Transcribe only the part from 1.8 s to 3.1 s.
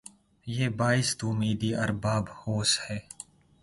ارباب ہوس ھے